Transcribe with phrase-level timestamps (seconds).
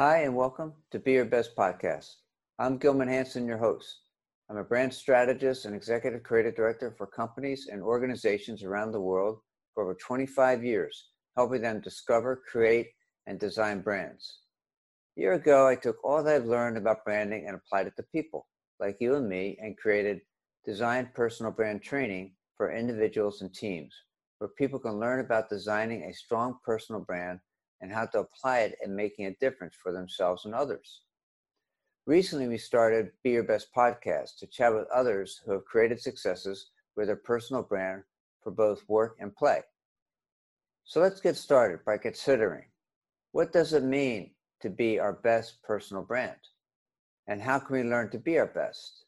[0.00, 2.18] Hi, and welcome to Be Your Best Podcast.
[2.60, 4.02] I'm Gilman Hanson, your host.
[4.48, 9.40] I'm a brand strategist and executive creative director for companies and organizations around the world
[9.74, 12.86] for over 25 years, helping them discover, create,
[13.26, 14.42] and design brands.
[15.16, 18.04] A year ago, I took all that I've learned about branding and applied it to
[18.14, 18.46] people
[18.78, 20.20] like you and me and created
[20.64, 23.92] Design Personal Brand Training for individuals and teams,
[24.38, 27.40] where people can learn about designing a strong personal brand
[27.80, 31.02] and how to apply it and making a difference for themselves and others.
[32.06, 36.70] Recently, we started Be Your Best podcast to chat with others who have created successes
[36.96, 38.02] with their personal brand
[38.42, 39.60] for both work and play.
[40.84, 42.64] So let's get started by considering
[43.32, 46.38] what does it mean to be our best personal brand?
[47.26, 49.04] And how can we learn to be our best?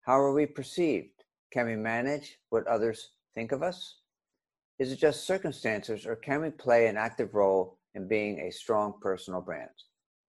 [0.00, 1.24] How are we perceived?
[1.52, 3.98] Can we manage what others think of us?
[4.78, 8.94] Is it just circumstances, or can we play an active role in being a strong
[9.00, 9.70] personal brand?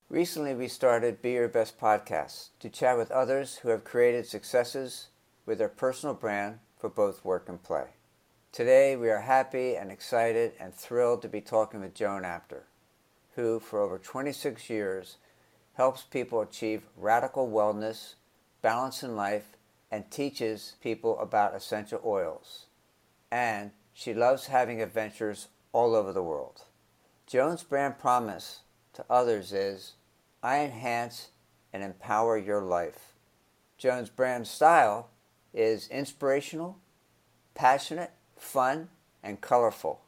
[0.09, 5.09] Recently, we started Be Your Best podcast to chat with others who have created successes
[5.45, 7.89] with their personal brand for both work and play.
[8.51, 12.65] Today, we are happy and excited and thrilled to be talking with Joan Apter,
[13.35, 15.17] who, for over 26 years,
[15.73, 18.15] helps people achieve radical wellness,
[18.63, 19.55] balance in life,
[19.91, 22.65] and teaches people about essential oils.
[23.31, 23.69] And
[23.99, 26.61] she loves having adventures all over the world.
[27.27, 28.61] Joan's brand promise
[28.93, 29.95] to others is
[30.41, 31.31] I enhance
[31.73, 33.11] and empower your life.
[33.77, 35.09] Joan's brand style
[35.53, 36.77] is inspirational,
[37.55, 38.87] passionate, fun,
[39.21, 39.99] and colorful.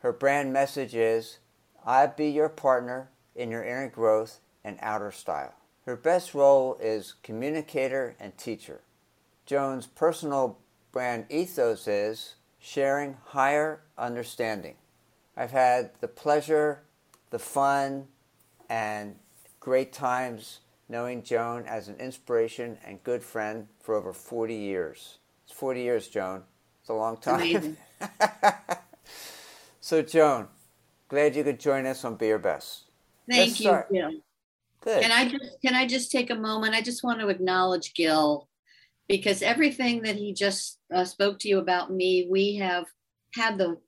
[0.00, 1.38] Her brand message is
[1.86, 5.54] I be your partner in your inner growth and outer style.
[5.86, 8.82] Her best role is communicator and teacher.
[9.46, 10.58] Joan's personal
[10.92, 14.74] brand ethos is sharing higher understanding.
[15.36, 16.82] I've had the pleasure,
[17.30, 18.08] the fun,
[18.68, 19.16] and
[19.60, 25.18] great times knowing Joan as an inspiration and good friend for over 40 years.
[25.44, 26.42] It's 40 years, Joan.
[26.80, 27.76] It's a long time.
[29.80, 30.48] so, Joan,
[31.08, 32.84] glad you could join us on Be Your Best.
[33.28, 34.10] Thank Let's you, Gil.
[34.80, 35.02] Good.
[35.02, 36.74] Can I just can I just take a moment?
[36.74, 38.48] I just want to acknowledge Gil
[39.08, 42.86] because everything that he just uh, spoke to you about me, we have
[43.34, 43.78] had the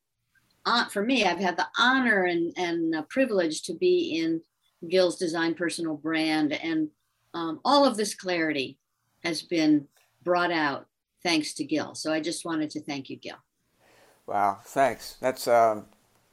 [0.66, 4.40] uh, for me, I've had the honor and and privilege to be in
[4.88, 6.52] Gil's design personal brand.
[6.52, 6.88] And
[7.34, 8.78] um, all of this clarity
[9.24, 9.86] has been
[10.22, 10.86] brought out
[11.22, 11.94] thanks to Gil.
[11.94, 13.36] So I just wanted to thank you, Gil.
[14.26, 15.16] Wow, thanks.
[15.20, 15.86] That's um,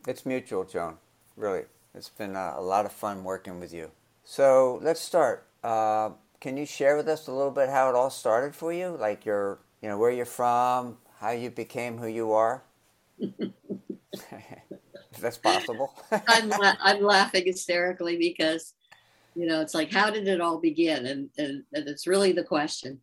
[0.07, 0.97] it's mutual, Joan.
[1.35, 1.63] Really,
[1.93, 3.91] it's been uh, a lot of fun working with you.
[4.23, 5.47] So let's start.
[5.63, 8.89] Uh, can you share with us a little bit how it all started for you?
[8.89, 12.63] Like your, you know, where you're from, how you became who you are.
[13.19, 13.53] if
[15.19, 15.93] that's possible.
[16.27, 18.73] I'm, la- I'm laughing hysterically because,
[19.35, 21.05] you know, it's like, how did it all begin?
[21.05, 22.99] And, and, and it's really the question.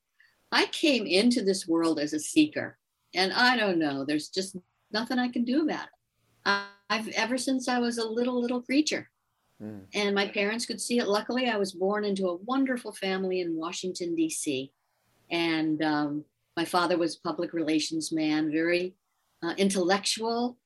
[0.52, 2.78] I came into this world as a seeker,
[3.14, 4.56] and I don't know, there's just
[4.92, 6.60] nothing I can do about it.
[6.90, 9.10] I've ever since I was a little, little creature.
[9.62, 9.82] Mm.
[9.94, 11.08] And my parents could see it.
[11.08, 14.70] Luckily, I was born into a wonderful family in Washington, D.C.
[15.30, 16.24] And um,
[16.56, 18.94] my father was a public relations man, very
[19.42, 20.56] uh, intellectual,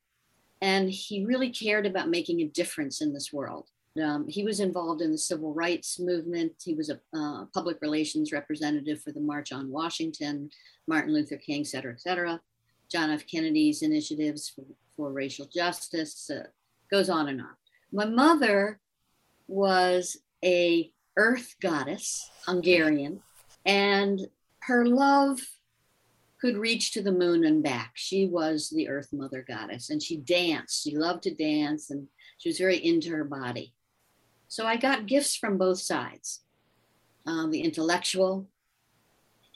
[0.60, 3.69] and he really cared about making a difference in this world.
[4.03, 6.53] Um, he was involved in the civil rights movement.
[6.65, 10.50] He was a uh, public relations representative for the March on Washington,
[10.87, 12.41] Martin Luther King, et cetera, et cetera.
[12.91, 13.27] John F.
[13.27, 14.65] Kennedy's initiatives for,
[14.97, 16.44] for racial justice uh,
[16.91, 17.56] goes on and on.
[17.93, 18.78] My mother
[19.47, 23.21] was a earth goddess, Hungarian,
[23.66, 24.21] and
[24.60, 25.41] her love
[26.41, 27.93] could reach to the moon and back.
[27.94, 30.84] She was the earth mother goddess and she danced.
[30.84, 32.06] She loved to dance and
[32.38, 33.75] she was very into her body.
[34.47, 36.43] So I got gifts from both sides
[37.28, 38.48] um, the intellectual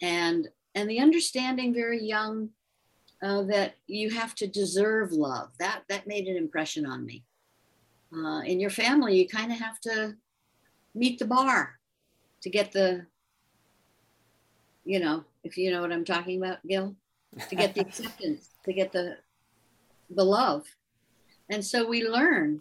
[0.01, 2.51] and and the understanding very young
[3.23, 7.25] uh, that you have to deserve love that that made an impression on me
[8.15, 10.15] uh, in your family you kind of have to
[10.95, 11.79] meet the bar
[12.43, 13.07] to get the
[14.85, 16.95] you know if you know what I'm talking about, Gil,
[17.49, 19.17] to get the acceptance, to get the
[20.11, 20.67] the love.
[21.49, 22.61] And so we learn.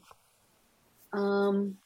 [1.13, 1.77] Um,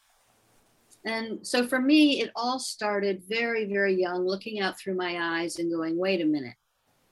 [1.05, 5.59] and so for me, it all started very, very young, looking out through my eyes
[5.59, 6.55] and going, wait a minute,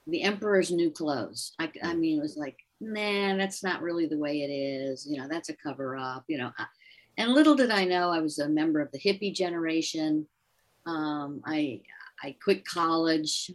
[0.06, 1.52] the emperor's new clothes.
[1.58, 5.06] I, I mean, it was like, man, that's not really the way it is.
[5.08, 6.50] You know, that's a cover up, you know.
[7.16, 10.26] And little did I know I was a member of the hippie generation.
[10.86, 11.80] Um, I,
[12.22, 13.52] I quit college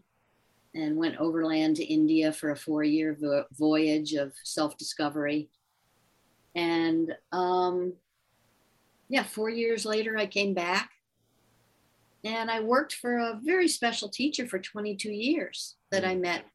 [0.76, 5.50] and went overland to India for a four year vo- voyage of self discovery.
[6.56, 7.94] And um,
[9.08, 10.90] yeah, four years later, I came back
[12.24, 16.46] and I worked for a very special teacher for 22 years that I met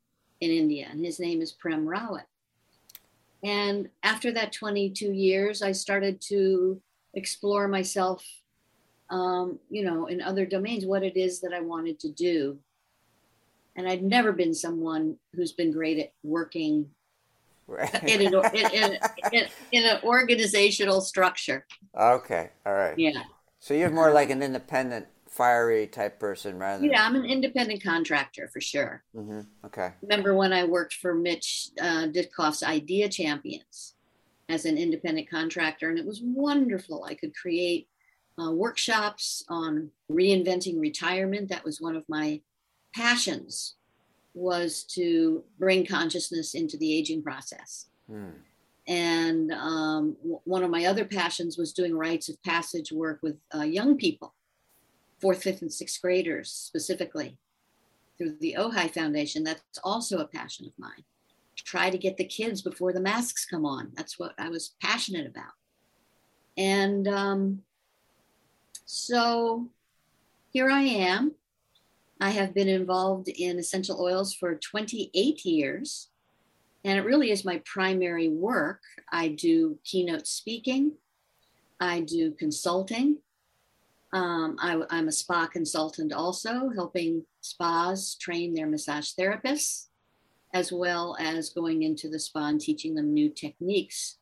[0.40, 2.24] in India, and his name is Prem Rawat.
[3.42, 6.80] And after that 22 years, I started to
[7.14, 8.24] explore myself,
[9.10, 12.58] um, you know, in other domains, what it is that I wanted to do.
[13.76, 16.90] And I'd never been someone who's been great at working
[17.66, 17.92] right.
[18.04, 18.98] in, an, in, in,
[19.32, 21.66] in, in an organizational structure.
[21.98, 22.98] Okay, all right.
[22.98, 23.22] Yeah.
[23.58, 26.90] So you're more like an independent fiery type person rather than...
[26.90, 29.40] yeah i'm an independent contractor for sure mm-hmm.
[29.64, 33.94] okay remember when i worked for mitch uh, ditkoff's idea champions
[34.48, 37.88] as an independent contractor and it was wonderful i could create
[38.40, 42.40] uh, workshops on reinventing retirement that was one of my
[42.94, 43.74] passions
[44.34, 48.32] was to bring consciousness into the aging process mm.
[48.88, 53.36] and um, w- one of my other passions was doing rites of passage work with
[53.54, 54.34] uh, young people
[55.24, 57.38] fourth, fifth, and sixth graders specifically
[58.18, 59.42] through the Ojai Foundation.
[59.42, 61.02] That's also a passion of mine.
[61.56, 63.90] Try to get the kids before the masks come on.
[63.94, 65.52] That's what I was passionate about.
[66.58, 67.62] And um,
[68.84, 69.66] so
[70.50, 71.32] here I am.
[72.24, 76.08] I have been involved in essential oils for 28 years,
[76.82, 78.80] and it really is my primary work.
[79.12, 80.92] I do keynote speaking,
[81.78, 83.18] I do consulting,
[84.14, 89.88] um, I, am a spa consultant also, helping spas train their massage therapists,
[90.54, 94.16] as well as going into the spa and teaching them new techniques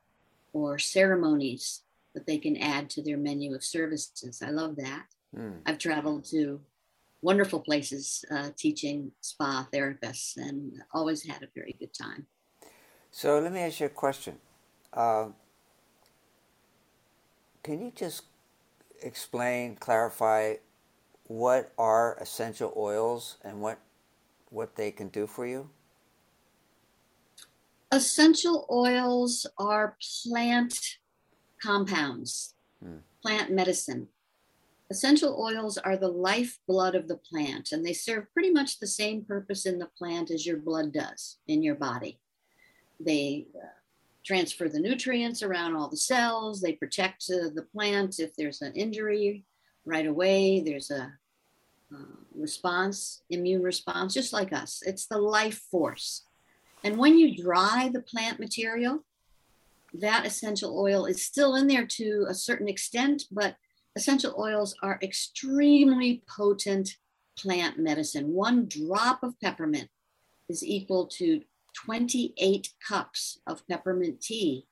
[0.53, 1.85] or ceremonies
[2.17, 4.43] that they can add to their menu of services.
[4.45, 5.05] I love that.
[5.39, 5.61] Mm.
[5.65, 6.61] I've traveled to
[7.23, 12.27] wonderful places uh, teaching spa therapists and always had a very good time.
[13.11, 14.39] So let me ask you a question.
[14.93, 15.29] Uh,
[17.63, 18.25] can you just
[19.01, 20.55] explain, clarify
[21.29, 23.79] what are essential oils and what
[24.51, 25.71] what they can do for you?
[27.91, 30.99] Essential oils are plant
[31.63, 32.99] compounds, hmm.
[33.23, 34.09] plant medicine.
[34.93, 39.25] Essential oils are the lifeblood of the plant, and they serve pretty much the same
[39.25, 42.21] purpose in the plant as your blood does in your body.
[43.01, 43.69] They uh,
[44.23, 46.61] transfer the nutrients around all the cells.
[46.61, 49.47] They protect uh, the plant if there's an injury
[49.87, 50.61] right away.
[50.61, 51.11] There's a
[51.91, 54.83] uh, response, immune response, just like us.
[54.85, 56.25] It's the life force.
[56.85, 59.05] And when you dry the plant material,
[59.95, 63.57] that essential oil is still in there to a certain extent, but
[63.97, 66.97] essential oils are extremely potent
[67.37, 68.33] plant medicine.
[68.33, 69.89] One drop of peppermint
[70.49, 71.43] is equal to
[71.75, 74.67] 28 cups of peppermint tea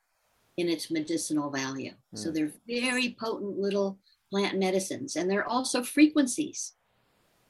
[0.56, 1.93] in its medicinal value.
[2.14, 2.19] Mm.
[2.19, 2.34] So hmm.
[2.34, 3.99] they're very potent little
[4.31, 6.75] plant medicines, and they're also frequencies.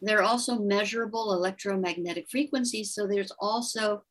[0.00, 2.94] They're also measurable electromagnetic frequencies.
[2.94, 4.04] So there's also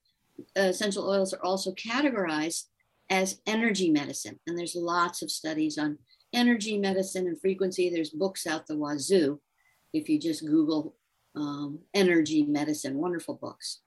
[0.57, 2.65] uh, essential oils are also categorized
[3.09, 5.97] as energy medicine, and there's lots of studies on
[6.33, 7.89] energy medicine and frequency.
[7.89, 9.39] There's books out the wazoo.
[9.93, 10.95] If you just Google
[11.35, 13.79] um, energy medicine, wonderful books.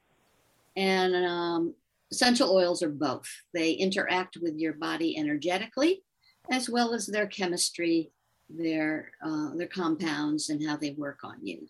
[0.77, 1.75] And um,
[2.11, 3.29] essential oils are both.
[3.55, 6.03] They interact with your body energetically,
[6.51, 8.11] as well as their chemistry,
[8.49, 11.69] their uh, their compounds, and how they work on you.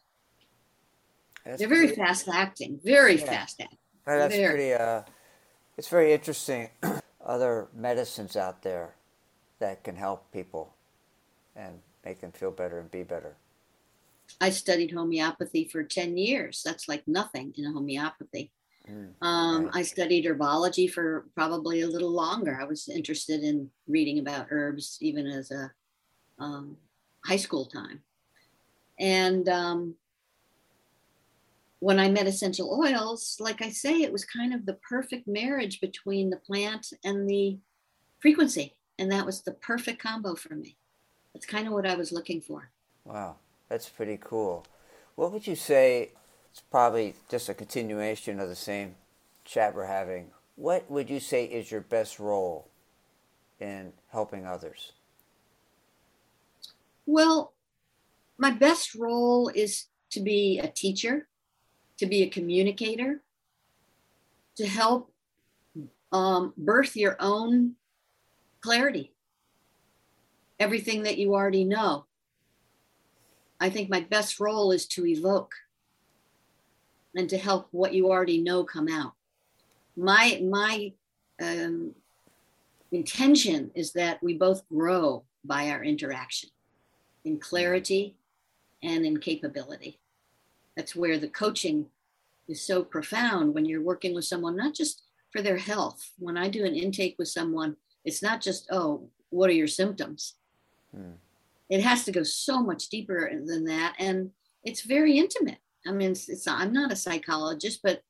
[1.45, 3.27] That's They're very pretty, fast acting, very yeah.
[3.27, 3.79] fast acting.
[4.07, 4.55] That's very.
[4.55, 4.75] pretty.
[4.75, 5.03] Uh,
[5.77, 6.69] it's very interesting.
[7.25, 8.95] Other medicines out there
[9.63, 10.75] that can help people
[11.55, 13.37] and make them feel better and be better.
[14.41, 16.63] I studied homeopathy for 10 years.
[16.65, 18.51] That's like nothing in homeopathy.
[18.91, 22.59] Mm, um, I studied herbology for probably a little longer.
[22.61, 25.71] I was interested in reading about herbs even as a
[26.41, 26.77] um,
[27.25, 28.01] high school time.
[28.99, 29.95] And um,
[31.79, 35.81] when I met essential oils, like I say, it was kind of the perfect marriage
[35.81, 37.61] between the plant and the
[38.19, 38.75] frequency.
[39.03, 40.77] And that was the perfect combo for me.
[41.35, 42.71] That's kind of what I was looking for.
[43.05, 43.35] Wow,
[43.69, 44.65] that's pretty cool.
[45.17, 46.13] What would you say
[46.53, 48.95] it's probably just a continuation of the same
[49.45, 50.29] chat we're having.
[50.55, 52.69] What would you say is your best role
[53.59, 54.93] in helping others?
[57.07, 57.55] Well,
[58.39, 61.27] my best role is to be a teacher,
[61.99, 63.21] to be a communicator,
[64.59, 65.13] to help
[66.13, 67.75] um, birth your own
[68.63, 69.13] clarity,
[70.59, 72.07] everything that you already know.
[73.61, 75.53] I think my best role is to evoke
[77.15, 79.13] and to help what you already know come out.
[79.97, 80.93] My my
[81.41, 81.95] um,
[82.91, 86.51] intention is that we both grow by our interaction
[87.25, 88.17] in clarity
[88.83, 90.01] and in capability.
[90.77, 91.87] That's where the coaching
[92.49, 96.13] is so profound when you're working with someone, not just for their health.
[96.19, 100.35] When I do an intake with someone, it's not just, oh, what are your symptoms?
[100.95, 101.13] Hmm.
[101.71, 103.95] It has to go so much deeper than that.
[103.99, 104.31] And
[104.65, 105.59] it's very intimate.
[105.87, 108.03] I mean, it's, it's I'm not a psychologist, but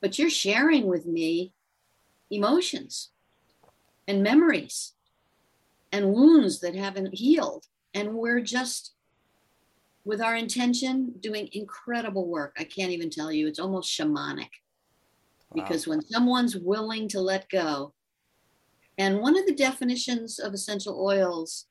[0.00, 1.52] but you're sharing with me
[2.30, 3.10] emotions
[4.08, 4.94] and memories
[5.92, 7.66] and wounds that haven't healed.
[7.94, 8.94] And we're just
[10.04, 12.56] with our intention doing incredible work.
[12.58, 14.48] I can't even tell you, it's almost shamanic.
[15.50, 15.62] Wow.
[15.62, 17.92] Because when someone's willing to let go,
[18.98, 21.66] and one of the definitions of essential oils,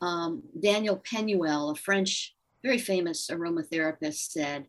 [0.00, 4.66] um, Daniel Pénoël, a French, very famous aromatherapist, said,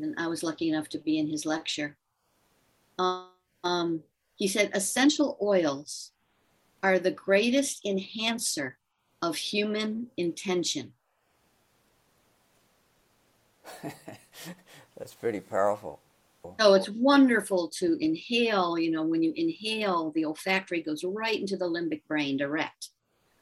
[0.00, 1.96] and I was lucky enough to be in his lecture.
[2.98, 4.02] Um,
[4.36, 6.12] he said, essential oils
[6.82, 8.78] are the greatest enhancer
[9.22, 10.92] of human intention.
[14.96, 16.00] That's pretty powerful.
[16.58, 18.78] So it's wonderful to inhale.
[18.78, 22.90] You know, when you inhale, the olfactory goes right into the limbic brain direct.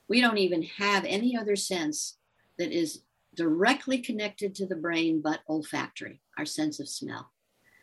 [0.09, 2.19] We don't even have any other sense
[2.59, 3.03] that is
[3.35, 7.31] directly connected to the brain but olfactory, our sense of smell.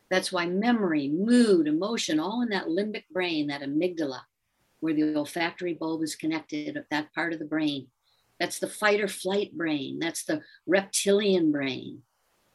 [0.10, 4.22] That's why memory, mood, emotion, all in that limbic brain, that amygdala,
[4.82, 7.88] where the olfactory bulb is connected, that part of the brain.
[8.40, 10.00] That's the fight or flight brain.
[10.00, 12.02] That's the reptilian brain.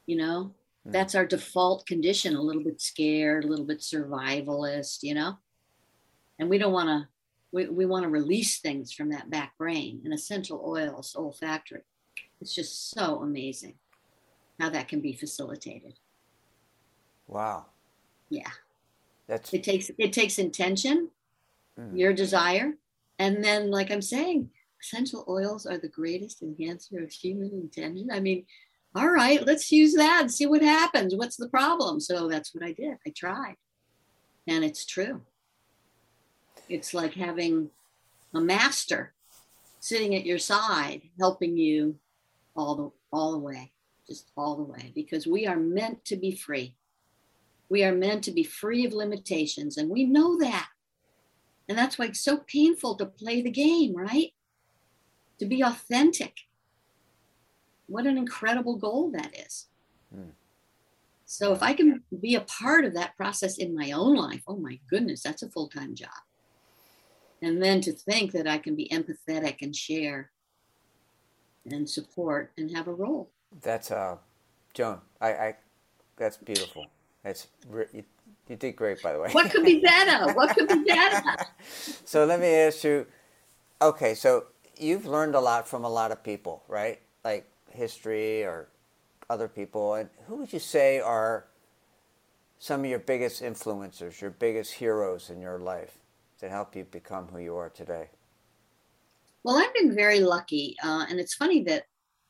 [0.05, 0.55] You know.
[0.93, 5.39] That's our default condition, a little bit scared, a little bit survivalist, you know?
[6.39, 7.09] And we don't want to,
[7.53, 11.83] we, we want to release things from that back brain and essential oils, olfactory.
[12.41, 13.75] It's just so amazing
[14.61, 15.95] how that can be facilitated.
[17.27, 17.67] Wow.
[18.29, 18.51] Yeah.
[19.27, 21.11] That's it takes it takes intention,
[21.79, 21.99] mm.
[21.99, 22.75] your desire,
[23.19, 24.51] and then like I'm saying,
[24.81, 28.09] essential oils are the greatest enhancer of human intention.
[28.13, 28.47] I mean,
[28.97, 31.15] all right, let's use that and see what happens.
[31.15, 32.01] What's the problem?
[32.01, 32.97] So that's what I did.
[33.07, 33.57] I tried.
[34.47, 35.23] And it's true.
[36.69, 37.71] It's like having
[38.35, 39.13] a master
[39.81, 41.97] sitting at your side helping you
[42.57, 43.73] all the all the way,
[44.09, 46.75] just all the way because we are meant to be free.
[47.69, 50.69] We are meant to be free of limitations and we know that.
[51.69, 54.33] And that's why it's so painful to play the game, right?
[55.39, 56.35] To be authentic
[57.87, 59.67] what an incredible goal that is.
[60.15, 60.31] Hmm.
[61.25, 64.57] So if I can be a part of that process in my own life, oh
[64.57, 66.09] my goodness, that's a full time job.
[67.43, 70.31] And then to think that I can be empathetic and share
[71.71, 73.31] and support and have a role.
[73.61, 74.17] That's uh,
[74.73, 75.01] Joan.
[75.21, 75.57] I, I
[76.17, 76.87] that's beautiful.
[77.25, 77.49] That's
[77.93, 78.05] you,
[78.49, 79.31] you did great, by the way.
[79.33, 80.33] What could be better?
[80.33, 81.45] What could be better?
[82.05, 83.07] so let me ask you.
[83.83, 84.47] Okay, so
[84.79, 87.01] you've learned a lot from a lot of people, right?
[87.25, 88.69] Like history or
[89.29, 91.47] other people, and who would you say are
[92.59, 95.99] some of your biggest influencers, your biggest heroes in your life
[96.41, 98.09] to help you become who you are today?
[99.45, 101.85] Well, I've been very lucky, uh, and it's funny that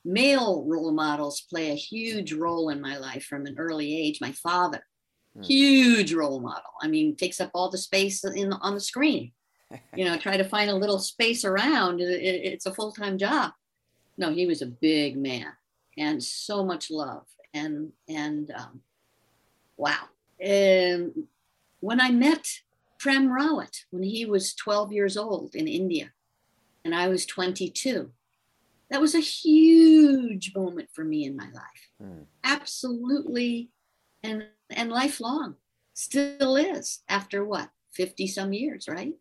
[0.05, 4.21] male role models play a huge role in my life from an early age.
[4.21, 4.85] My father,
[5.35, 5.43] hmm.
[5.43, 6.73] huge role model.
[6.83, 9.33] I mean, takes up all the space in on the screen.
[9.97, 12.01] you know, try to find a little space around.
[12.01, 13.53] It, it, it's a full time job
[14.19, 15.53] no, he was a big man
[15.99, 18.81] and so much love and and um,
[19.77, 20.09] wow.
[20.41, 21.25] And
[21.81, 22.61] when I met
[22.99, 26.13] Prem Rawat when he was 12 years old in India,
[26.85, 28.11] and I was 22,
[28.91, 31.91] that was a huge moment for me in my life.
[32.01, 32.23] Hmm.
[32.45, 33.71] Absolutely,
[34.23, 35.57] and and lifelong,
[35.95, 39.15] still is after what 50 some years, right?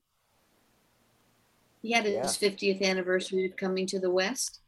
[1.82, 2.50] He had his yeah.
[2.50, 4.62] 50th anniversary of coming to the West.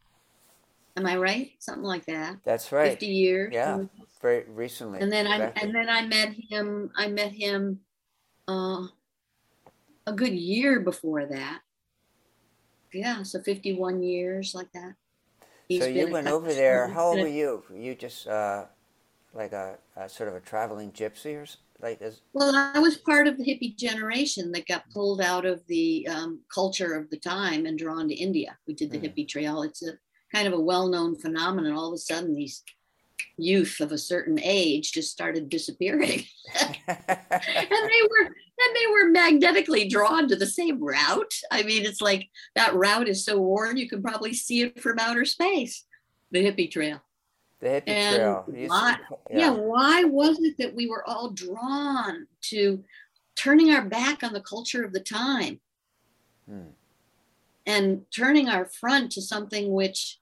[0.96, 1.50] Am I right?
[1.58, 2.38] Something like that.
[2.44, 2.90] That's right.
[2.90, 3.52] Fifty years.
[3.52, 3.84] Yeah,
[4.20, 5.00] very recently.
[5.00, 5.62] And then exactly.
[5.62, 6.90] I and then I met him.
[6.96, 7.80] I met him
[8.48, 8.86] uh,
[10.06, 11.60] a good year before that.
[12.92, 14.94] Yeah, so fifty-one years like that.
[15.68, 16.88] He's so you went over there.
[16.88, 17.62] How old were you?
[17.72, 18.64] You just uh,
[19.34, 21.46] like a, a, sort of a traveling gypsy or
[21.80, 25.64] like as well i was part of the hippie generation that got pulled out of
[25.68, 29.04] the um, culture of the time and drawn to india we did the mm.
[29.04, 29.92] hippie trail it's a
[30.32, 31.72] kind of a well-known phenomenon.
[31.72, 32.62] All of a sudden, these
[33.36, 36.24] youth of a certain age just started disappearing,
[36.58, 38.26] and they were
[38.60, 41.34] and they were magnetically drawn to the same route.
[41.50, 44.98] I mean, it's like that route is so worn you can probably see it from
[44.98, 45.84] outer space.
[46.30, 47.00] The hippie trail.
[47.60, 48.44] The hippie and trail.
[48.68, 48.96] Why,
[49.30, 49.38] yeah.
[49.38, 52.84] yeah, why was it that we were all drawn to
[53.36, 55.60] turning our back on the culture of the time?
[56.48, 56.70] Hmm
[57.68, 60.17] and turning our front to something which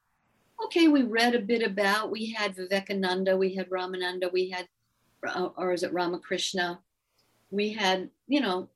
[0.65, 4.67] okay we read a bit about we had vivekananda we had ramananda we had
[5.27, 6.81] uh, or is it ramakrishna?
[7.51, 8.69] We had you know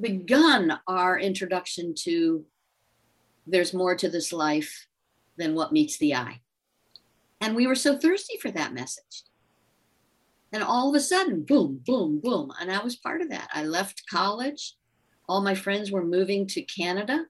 [0.00, 2.44] begun our introduction to
[3.46, 4.86] there's more to this life
[5.36, 6.40] than what meets the eye.
[7.40, 9.22] And we were so thirsty for that message.
[10.52, 12.52] And all of a sudden boom boom boom.
[12.60, 13.48] And i was part of that.
[13.52, 14.74] I left college.
[15.28, 17.26] All my friends were moving to canada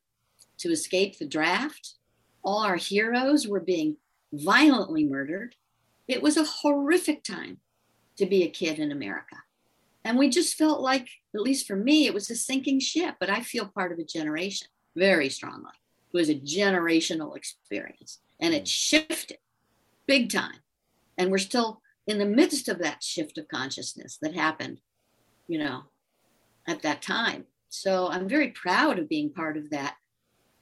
[0.59, 1.98] to escape the draft.
[2.43, 3.97] All our heroes were being
[4.33, 5.55] violently murdered.
[6.07, 7.59] It was a horrific time
[8.17, 9.37] to be a kid in America.
[10.05, 13.31] And we just felt like, at least for me, it was a sinking ship, but
[13.31, 15.73] I feel part of a generation very strongly.
[16.13, 19.39] It was a generational experience and it shifted
[20.07, 20.61] big time.
[21.19, 24.81] And we're still in the midst of that shift of consciousness that happened,
[25.47, 25.83] you know,
[26.67, 27.45] at that time.
[27.69, 29.97] So I'm very proud of being part of that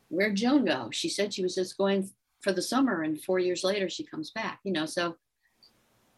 [0.08, 0.90] where'd Joan go?
[0.92, 2.10] She said she was just going
[2.40, 4.60] for the summer, and four years later she comes back.
[4.64, 5.16] You know, so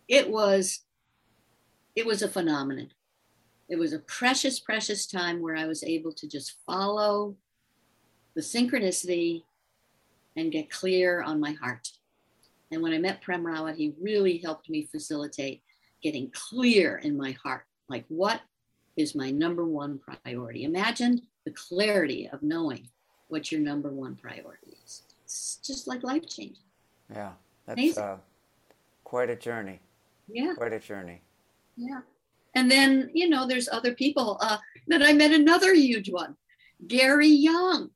[0.09, 0.80] it was
[1.97, 2.90] it was a phenomenon.
[3.68, 7.37] It was a precious, precious time where I was able to just follow
[8.35, 9.42] the synchronicity
[10.37, 11.88] and get clear on my heart.
[12.71, 15.62] And when I met Prem Rawat, he really helped me facilitate
[16.02, 17.64] getting clear in my heart.
[17.88, 18.40] Like, what
[18.97, 20.64] is my number one priority?
[20.64, 22.88] Imagine the clarity of knowing
[23.28, 25.02] what your number one priority is.
[25.25, 26.56] It's just like life changing.
[27.12, 27.32] Yeah,
[27.66, 28.16] that's uh,
[29.04, 29.80] quite a journey.
[30.26, 31.23] Yeah, quite a journey.
[31.76, 32.00] Yeah,
[32.54, 34.38] and then you know, there's other people.
[34.40, 34.58] Uh,
[34.88, 36.37] that I met another huge one,
[36.87, 37.90] Gary Young,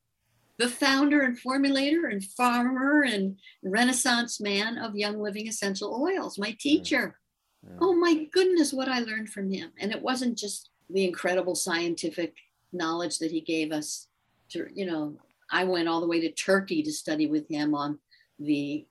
[0.58, 6.38] the founder and formulator and farmer and Renaissance man of Young Living Essential Oils.
[6.38, 7.18] My teacher.
[7.66, 7.78] Mm.
[7.80, 12.34] Oh my goodness, what I learned from him, and it wasn't just the incredible scientific
[12.72, 14.08] knowledge that he gave us
[14.52, 15.16] to, you know,
[15.50, 17.98] I went all the way to Turkey to study with him on
[18.38, 18.86] the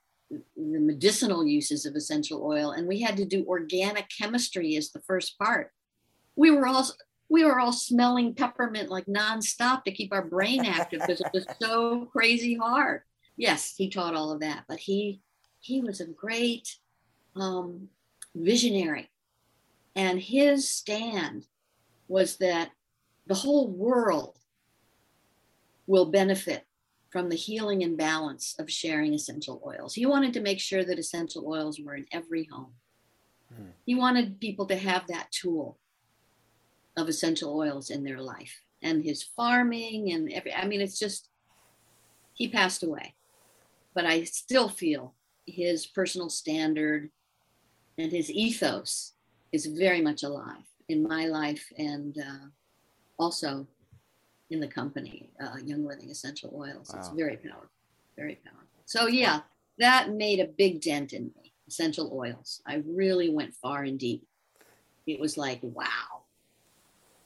[0.56, 5.02] the medicinal uses of essential oil, and we had to do organic chemistry as the
[5.02, 5.72] first part.
[6.36, 6.88] We were all
[7.30, 11.46] we were all smelling peppermint like nonstop to keep our brain active because it was
[11.62, 13.02] so crazy hard.
[13.38, 15.22] Yes, he taught all of that, but he
[15.60, 16.78] he was a great
[17.36, 17.90] um,
[18.36, 19.10] visionary,
[19.96, 21.46] and his stand
[22.08, 22.72] was that
[23.28, 24.38] the whole world
[25.92, 26.66] will benefit
[27.10, 29.94] from the healing and balance of sharing essential oils.
[29.94, 32.72] He wanted to make sure that essential oils were in every home.
[33.54, 33.72] Hmm.
[33.86, 35.78] He wanted people to have that tool
[36.96, 41.30] of essential oils in their life and his farming and every I mean it's just
[42.36, 43.14] he passed away.
[43.94, 45.14] But I still feel
[45.46, 47.10] his personal standard
[47.98, 49.14] and his ethos
[49.52, 52.48] is very much alive in my life and uh,
[53.20, 53.68] also
[54.52, 56.92] in the company, uh, Young Living Essential Oils.
[56.94, 57.00] Wow.
[57.00, 57.70] It's very powerful,
[58.18, 58.68] very powerful.
[58.86, 59.40] So yeah,
[59.80, 61.54] that made a big dent in me.
[61.68, 62.62] Essential oils.
[62.68, 64.28] I really went far and deep.
[65.08, 66.26] It was like wow.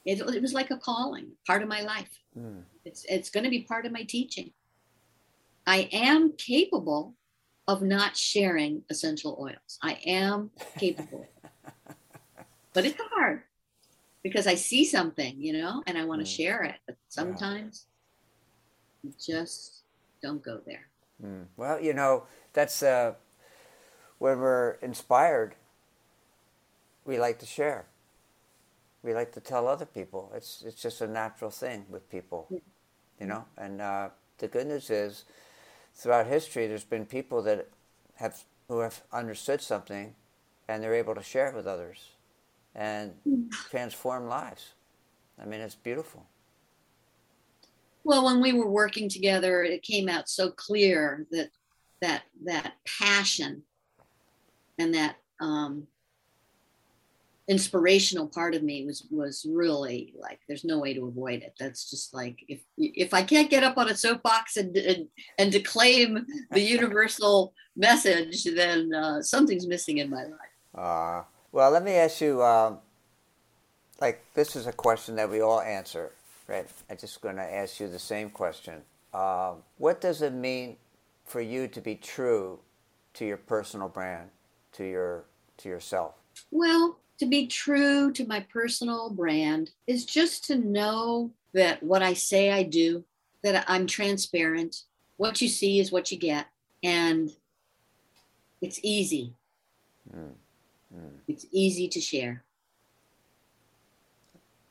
[0.04, 2.16] It, it was like a calling, part of my life.
[2.38, 2.62] Mm.
[2.84, 4.52] It's it's going to be part of my teaching.
[5.66, 7.16] I am capable
[7.66, 9.78] of not sharing essential oils.
[9.82, 11.26] I am capable,
[12.72, 13.42] but it's hard
[14.26, 16.36] because I see something, you know, and I want to mm.
[16.36, 16.74] share it.
[16.84, 17.86] But sometimes
[19.04, 19.12] yeah.
[19.24, 19.82] just
[20.20, 20.88] don't go there.
[21.24, 21.44] Mm.
[21.56, 23.14] Well, you know, that's uh,
[24.18, 25.54] when we're inspired,
[27.04, 27.86] we like to share.
[29.04, 30.32] We like to tell other people.
[30.34, 32.58] It's it's just a natural thing with people, yeah.
[33.20, 33.44] you know.
[33.56, 34.08] And uh,
[34.38, 35.24] the good news is,
[35.94, 37.68] throughout history, there's been people that
[38.16, 40.16] have who have understood something,
[40.66, 42.15] and they're able to share it with others
[42.76, 43.12] and
[43.70, 44.74] transform lives.
[45.40, 46.24] I mean, it's beautiful.
[48.04, 51.48] Well, when we were working together, it came out so clear that
[52.00, 53.62] that that passion
[54.78, 55.86] and that um,
[57.48, 61.88] inspirational part of me was was really like there's no way to avoid it that's
[61.88, 65.06] just like if if i can't get up on a soapbox and and,
[65.38, 71.22] and to claim the universal message then uh, something's missing in my life uh,
[71.56, 72.42] well, let me ask you.
[72.42, 72.80] Um,
[73.98, 76.12] like this is a question that we all answer,
[76.48, 76.66] right?
[76.90, 78.82] I'm just going to ask you the same question.
[79.14, 80.76] Uh, what does it mean
[81.24, 82.58] for you to be true
[83.14, 84.28] to your personal brand,
[84.72, 85.24] to your
[85.56, 86.12] to yourself?
[86.50, 92.12] Well, to be true to my personal brand is just to know that what I
[92.12, 93.02] say I do,
[93.42, 94.82] that I'm transparent.
[95.16, 96.48] What you see is what you get,
[96.82, 97.30] and
[98.60, 99.32] it's easy.
[100.14, 100.34] Mm.
[100.96, 101.20] Mm.
[101.28, 102.44] It's easy to share.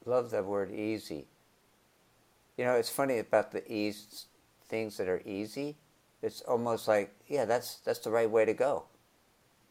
[0.05, 1.27] Love that word easy.
[2.57, 4.25] You know, it's funny about the ease
[4.67, 5.77] things that are easy,
[6.21, 8.85] it's almost like, yeah, that's that's the right way to go.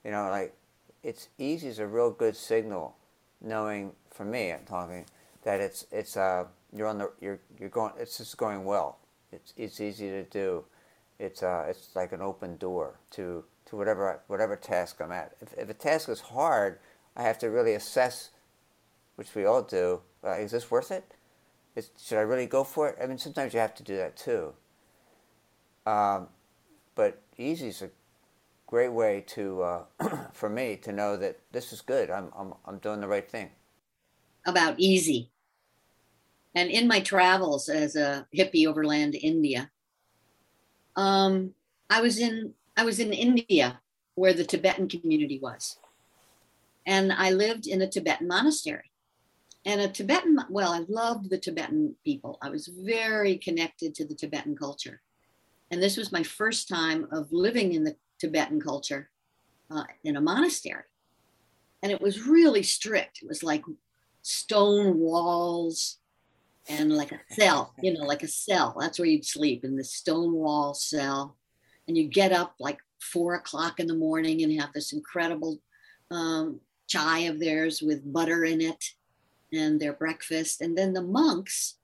[0.05, 0.57] You know, like
[1.03, 2.97] it's easy is a real good signal,
[3.40, 5.07] knowing for me, I'm talking
[5.45, 8.99] that it's it's uh you're on the you're you're going it's just going well.
[9.33, 10.64] It's it's easy to do.
[11.19, 13.45] It's uh it's like an open door to
[13.77, 15.37] whatever whatever task I'm at.
[15.41, 16.79] If if a task is hard,
[17.17, 18.31] I have to really assess,
[19.17, 20.01] which we all do.
[20.23, 21.15] Uh, is this worth it?
[21.77, 22.99] Is, should I really go for it?
[23.03, 24.53] I mean, sometimes you have to do that too.
[25.87, 26.29] Um,
[26.95, 27.91] but easy is a
[28.67, 29.85] great way to, uh,
[30.33, 32.11] for me, to know that this is good.
[32.11, 33.51] I'm, I'm, I'm doing the right thing.
[34.47, 35.31] About easy.
[36.55, 39.71] And in my travels as a hippie overland India,
[40.97, 41.55] um,
[41.91, 43.81] I was in I was in India
[44.15, 45.79] where the Tibetan community was,
[46.87, 48.91] and I lived in a Tibetan monastery.
[49.67, 52.39] And a Tibetan, well, I loved the Tibetan people.
[52.43, 55.01] I was very connected to the Tibetan culture.
[55.71, 59.11] And this was my first time of living in the Tibetan culture
[59.71, 60.85] uh, in a monastery.
[61.83, 63.21] And it was really strict.
[63.23, 63.65] It was like
[64.21, 65.99] stone walls
[66.69, 68.77] and like a cell, you know, like a cell.
[68.79, 71.37] That's where you'd sleep in the stone wall cell.
[71.87, 75.59] And you get up like four o'clock in the morning and have this incredible
[76.11, 78.85] um, chai of theirs with butter in it
[79.53, 80.61] and their breakfast.
[80.61, 81.77] And then the monks,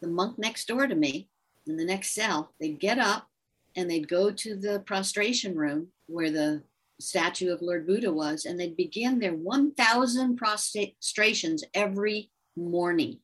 [0.00, 1.28] the monk next door to me
[1.66, 3.28] in the next cell, they'd get up
[3.76, 6.62] and they'd go to the prostration room where the
[7.00, 13.18] statue of Lord Buddha was, and they'd begin their 1,000 prostrations every morning.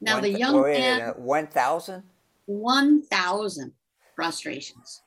[0.00, 2.02] Now, One the young wait, man, uh, 1,000?
[2.46, 3.72] 1,000
[4.14, 5.02] prostrations.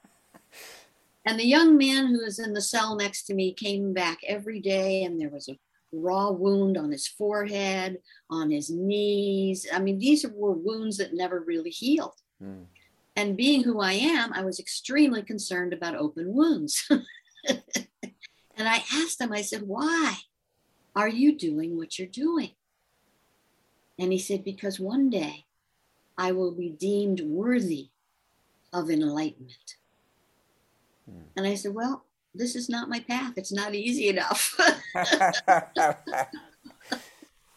[1.26, 4.62] And the young man who was in the cell next to me came back every
[4.62, 5.60] day, and there was a
[5.92, 7.98] raw wound on his forehead,
[8.30, 9.68] on his knees.
[9.74, 12.16] I mean, these were wounds that never really healed.
[12.42, 12.64] Hmm.
[13.18, 16.88] And being who I am, I was extremely concerned about open wounds.
[17.50, 17.62] and
[18.58, 20.16] I asked him, I said, why
[20.96, 22.52] are you doing what you're doing?
[24.00, 25.46] And he said, because one day
[26.18, 27.90] I will be deemed worthy
[28.78, 29.76] of enlightenment.
[31.10, 31.22] Hmm.
[31.36, 33.34] And I said, well, this is not my path.
[33.38, 34.56] It's not easy enough.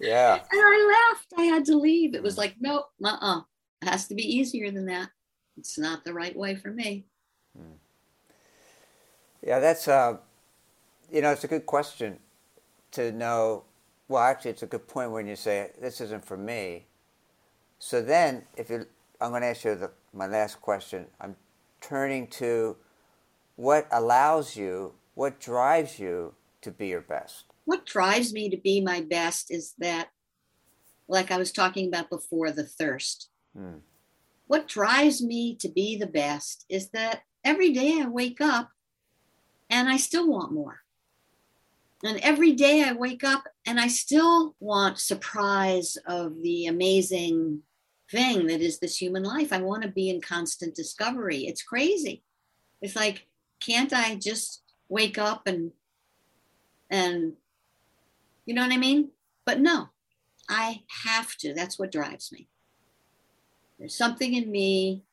[0.01, 0.35] yeah.
[0.35, 1.33] And I left.
[1.37, 2.15] I had to leave.
[2.15, 3.41] It was like, no, uh uh
[3.83, 5.11] It has to be easier than that.
[5.59, 7.05] It's not the right way for me.
[9.43, 10.19] Yeah, that's uh,
[11.11, 12.19] you know, it's a good question
[12.93, 13.65] to know.
[14.09, 16.87] Well, actually, it's a good point when you say this isn't for me.
[17.79, 18.87] So then, if you,
[19.21, 21.07] I'm going to ask you the, my last question.
[21.21, 21.37] I'm
[21.81, 22.77] turning to
[23.57, 27.45] what allows you, what drives you to be your best.
[27.67, 30.09] What drives me to be my best is that,
[31.09, 33.29] like I was talking about before, the thirst.
[33.57, 33.79] Hmm.
[34.47, 38.71] What drives me to be the best is that every day I wake up
[39.69, 40.81] and I still want more.
[42.03, 47.63] And every day I wake up and I still want surprise of the amazing
[48.11, 49.53] thing that is this human life.
[49.53, 51.46] I want to be in constant discovery.
[51.46, 52.23] It's crazy.
[52.83, 53.27] It's like,
[53.61, 55.73] can't I just wake up and
[56.90, 57.35] and
[58.46, 59.11] you know what I mean?
[59.46, 59.90] But no,
[60.49, 61.55] I have to.
[61.55, 62.49] That's what drives me.
[63.79, 65.05] There's something in me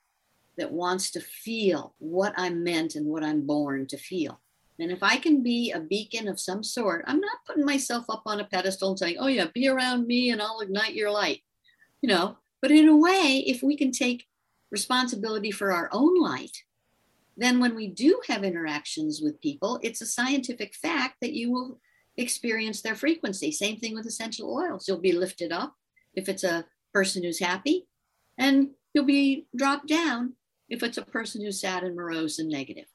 [0.58, 4.40] that wants to feel what I'm meant and what I'm born to feel.
[4.80, 8.24] And if I can be a beacon of some sort, I'm not putting myself up
[8.26, 11.42] on a pedestal and saying, oh, yeah, be around me and I'll ignite your light,
[12.02, 12.38] you know.
[12.68, 14.28] But in a way, if we can take
[14.72, 16.64] responsibility for our own light,
[17.38, 21.80] then when we do have interactions with people, it's a scientific fact that you will
[22.18, 23.54] experience their frequency.
[23.54, 24.86] Same thing with essential oils.
[24.86, 25.76] You'll be lifted up
[26.14, 27.88] if it's a person who's happy,
[28.38, 30.34] and you'll be dropped down
[30.68, 32.88] if it's a person who's sad and morose and negative.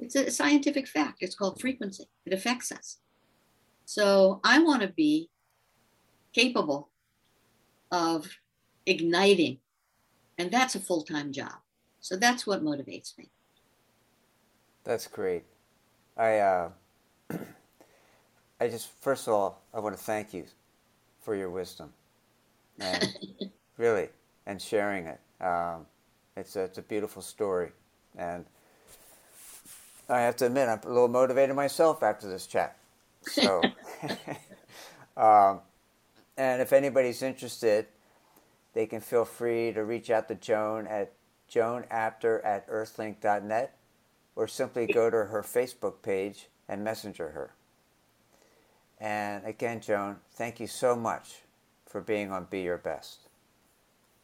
[0.00, 1.18] It's a scientific fact.
[1.20, 2.08] It's called frequency.
[2.26, 2.98] It affects us.
[3.84, 5.30] So I want to be
[6.32, 6.90] capable
[7.92, 8.28] of
[8.86, 9.58] igniting,
[10.38, 11.54] and that's a full time job.
[12.00, 13.30] So that's what motivates me.
[14.84, 15.44] That's great.
[16.16, 16.70] I uh,
[18.60, 20.44] I just first of all I want to thank you
[21.22, 21.92] for your wisdom,
[22.78, 23.16] and
[23.78, 24.08] really,
[24.46, 25.20] and sharing it.
[25.40, 25.86] Um,
[26.36, 27.70] it's a, it's a beautiful story,
[28.16, 28.44] and
[30.08, 32.76] I have to admit I'm a little motivated myself after this chat.
[33.22, 33.62] So,
[35.16, 35.60] um,
[36.36, 37.86] and if anybody's interested,
[38.74, 41.12] they can feel free to reach out to Joan at
[41.50, 43.76] joanapter at earthlink.net
[44.36, 47.54] or simply go to her Facebook page and messenger her.
[49.00, 51.42] And again, Joan, thank you so much
[51.86, 53.28] for being on Be Your Best.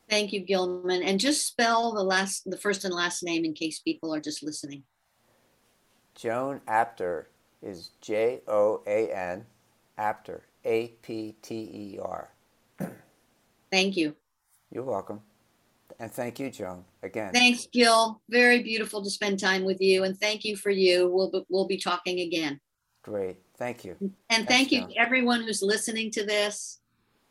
[0.09, 1.03] Thank you, Gilman.
[1.05, 4.43] And just spell the last, the first and last name in case people are just
[4.43, 4.83] listening.
[6.17, 7.29] Joan Apter
[7.63, 9.47] is J O A N,
[9.97, 12.31] Apter, A P T E R.
[13.71, 14.17] Thank you.
[14.73, 15.21] You're welcome.
[15.99, 17.33] And thank you, Joan, again.
[17.33, 18.21] Thanks, Gil.
[18.29, 20.05] Very beautiful to spend time with you.
[20.05, 21.09] And thank you for you.
[21.09, 22.61] We'll, be- we'll be talking again.
[23.03, 23.39] Great.
[23.57, 23.97] Thank you.
[24.31, 24.91] And thank you Joan.
[24.91, 26.81] to everyone who's listening to this.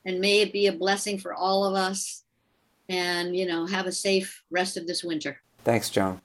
[0.05, 2.23] And may it be a blessing for all of us.
[2.89, 5.41] And, you know, have a safe rest of this winter.
[5.63, 6.21] Thanks, Joan.